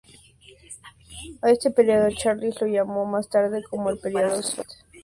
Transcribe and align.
A 1.43 1.51
este 1.51 1.69
período, 1.69 2.09
Charles 2.09 2.59
lo 2.59 2.65
llamó 2.65 3.05
más 3.05 3.29
tarde 3.29 3.61
como 3.69 3.91
el 3.91 3.99
"periodo 3.99 4.41
Sunset 4.41 4.65
Boulevard". 4.65 4.79